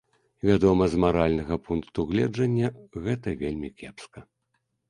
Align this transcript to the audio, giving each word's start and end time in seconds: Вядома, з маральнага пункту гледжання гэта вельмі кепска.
Вядома, 0.49 0.87
з 0.93 1.01
маральнага 1.03 1.55
пункту 1.67 2.07
гледжання 2.13 2.73
гэта 3.09 3.35
вельмі 3.43 3.69
кепска. 3.83 4.19